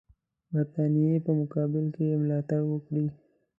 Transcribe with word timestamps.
برټانیې 0.51 1.23
په 1.25 1.31
مقابل 1.39 1.85
کې 1.95 2.03
یې 2.09 2.15
ملاتړ 2.21 2.61
وکړي. 2.67 3.05